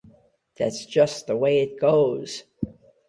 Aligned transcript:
That's 0.57 0.87
just 0.87 1.27
the 1.27 1.37
way 1.37 1.59
it 1.61 1.79
goes. 1.79 2.45